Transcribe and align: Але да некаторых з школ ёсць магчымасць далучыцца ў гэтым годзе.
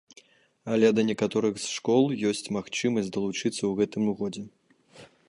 Але 0.75 0.87
да 0.99 1.03
некаторых 1.09 1.59
з 1.63 1.69
школ 1.75 2.03
ёсць 2.31 2.51
магчымасць 2.57 3.13
далучыцца 3.19 3.57
ў 3.69 3.73
гэтым 3.83 4.03
годзе. 4.23 4.43